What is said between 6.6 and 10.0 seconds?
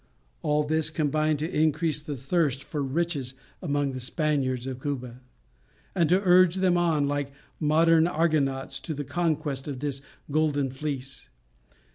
on like modern Argonauts to the conquest of